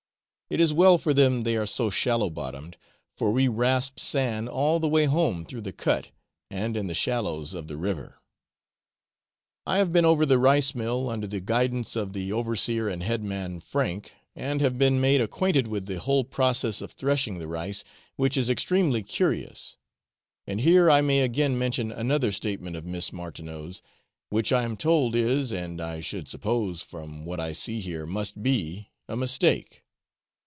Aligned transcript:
It 0.49 0.59
is 0.59 0.73
well 0.73 0.97
for 0.97 1.13
them 1.13 1.43
they 1.43 1.55
are 1.55 1.65
so 1.65 1.89
shallow 1.89 2.29
bottomed, 2.29 2.75
for 3.15 3.31
we 3.31 3.47
rasped 3.47 4.01
sand 4.01 4.49
all 4.49 4.81
the 4.81 4.87
way 4.89 5.05
home 5.05 5.45
through 5.45 5.61
the 5.61 5.71
cut, 5.71 6.09
and 6.49 6.75
in 6.75 6.87
the 6.87 6.93
shallows 6.93 7.53
of 7.53 7.69
the 7.69 7.77
river. 7.77 8.21
I 9.65 9.77
have 9.77 9.93
been 9.93 10.03
over 10.03 10.25
the 10.25 10.37
rice 10.37 10.75
mill, 10.75 11.07
under 11.09 11.25
the 11.25 11.39
guidance 11.39 11.95
of 11.95 12.11
the 12.11 12.33
overseer 12.33 12.89
and 12.89 13.01
head 13.01 13.23
man 13.23 13.61
Frank, 13.61 14.11
and 14.35 14.59
have 14.59 14.77
been 14.77 14.99
made 14.99 15.21
acquainted 15.21 15.67
with 15.67 15.85
the 15.85 15.99
whole 15.99 16.25
process 16.25 16.81
of 16.81 16.91
threshing 16.91 17.39
the 17.39 17.47
rice, 17.47 17.85
which 18.17 18.35
is 18.35 18.49
extremely 18.49 19.03
curious; 19.03 19.77
and 20.45 20.59
here 20.59 20.91
I 20.91 20.99
may 20.99 21.21
again 21.21 21.57
mention 21.57 21.93
another 21.93 22.33
statement 22.33 22.75
of 22.75 22.83
Miss 22.85 23.13
Martineau's, 23.13 23.81
which 24.29 24.51
I 24.51 24.63
am 24.63 24.75
told 24.75 25.15
is, 25.15 25.53
and 25.53 25.79
I 25.79 26.01
should 26.01 26.27
suppose 26.27 26.81
from 26.81 27.23
what 27.23 27.39
I 27.39 27.53
see 27.53 27.79
here 27.79 28.05
must 28.05 28.43
be, 28.43 28.89
a 29.07 29.15
mistake. 29.15 29.85